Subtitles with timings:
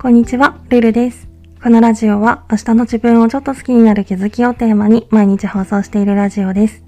[0.00, 1.28] こんにちは、ルルです。
[1.62, 6.82] このラジオは明日の自分をちょっと好きになる気づきをテーマに毎日放送しているラジオです。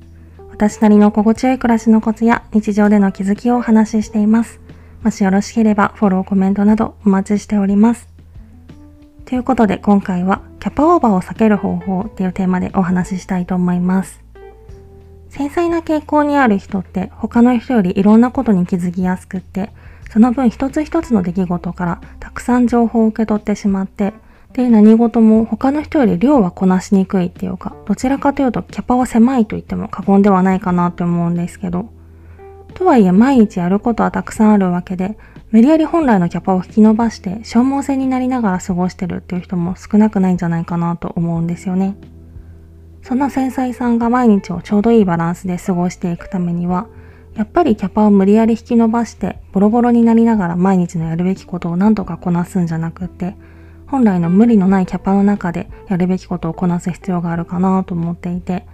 [0.51, 4.61] 私なりの心地よい暮らしのコツや日常での気づきをお話ししています。
[5.03, 8.09] もしよろしければフォロー、コメントなどお待ちしております。
[9.27, 14.23] ということで今回はキャパオーバーを避ける方法っていうテーマでお話ししたいと思います。
[15.29, 19.71] 繊細な傾向にある人って他の人よりいろんなことに気づきやすくって
[20.13, 24.13] その分一つ一つの出来事からたくさん情報を受け取ってしまって、
[24.53, 31.89] で、何事も他の人より量はこなしにくいっていうか、どちらかというとキャパは狭いと言っても過言ではないかなって思うんですけど、
[32.75, 35.17] とはいえ毎日やることはたくさんあるわけで、
[35.51, 41.97] 無理やり本来のキャパを引き伸ばして消耗戦になりながら過ごしてるっていう人も少なくないんじゃないかなと思うんですよね。
[43.01, 46.87] そんな繊細さんが毎日をちょうどいいバランスで過ごしていくためには、
[47.35, 53.35] やっぱりキャパを無理やり引き伸ばしてボロボロになりながら毎日のやるべきことを何とかこなすんじゃなくって
[53.87, 58.67] 本来の無理のないキャパの中でやるべきことをこなす必要があるかなと思っていて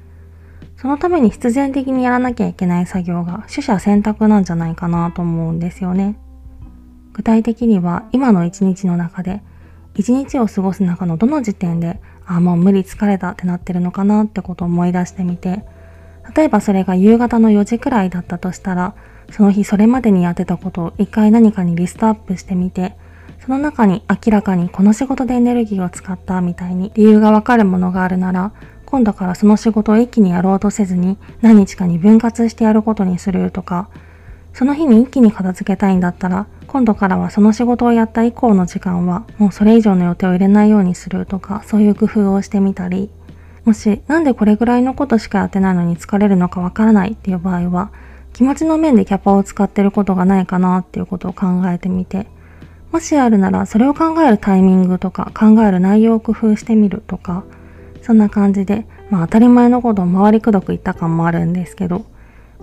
[0.77, 6.17] そのために必然的にやらなきゃいけない作業が取捨選択なんじゃないかなと思うんですよね。
[7.13, 9.43] 具体的には今の一日の中で
[9.97, 15.65] 一日を過ごす中のどの時点でああもう無理疲れたってなってるのかなってことを思い出してみて
[16.37, 18.95] 例えばそれが夕方の4時くらいだったとしたら、
[19.31, 22.95] その日それまでにやってたことを一回何かにリストアップしてみて、
[23.45, 28.53] その中に明らかにこの仕事でエネルギーを使ったみたいに理由がわかるものがあるなら、
[28.85, 33.91] 今度からその仕事を一気にやろうとせずに何日かに分割してやることにするとか、
[34.55, 43.11] その日に一気に片付けたいんだったら、今度からはその仕事をやった以降の時間はもうそれ以上の予定を入れないようにするとか、そういう工夫をしてみたり、
[43.69, 47.91] もし、なんでこれぐらいのことしかやってないのに疲れるのかわからないっていう場合は、
[48.33, 52.29] 気持ちの面でキャパを使ってることがないかなっていうことを考えてみて、
[52.93, 57.45] もしあるならそれを考えるタイミングとか考える内容を工夫してみるとか、
[58.01, 62.07] そんな感じで、まあ当たり前のことを回りくどく言った感もあるんですけど、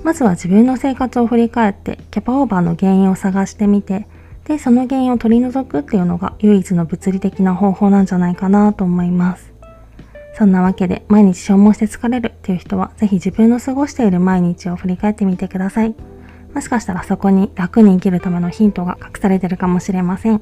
[0.04, 4.08] まずは自分の生活を振り返ってキャパオーバーの原因を探してみて、
[4.46, 9.55] で、その原因を取り除くっていうのが唯一の物理的な方法なんじゃないかなと思います。
[10.38, 15.96] そんなわけで毎日消耗して疲れるっていう人はぜひ自分の過ごしている毎日を振り返ってみてください。
[16.54, 20.42] もしかしたらそこに楽に生きるためのヒントが隠されてるかもしれません。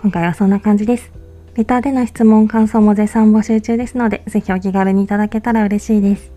[0.00, 1.12] 今回はそんな感じです。
[1.54, 6.30] レターでの質問、感想も絶賛募集中ですので、ぜひお気軽にいただけたら嬉しいです。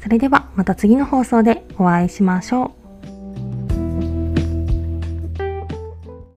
[0.00, 2.75] それではまた次の放送でお会いしましょう。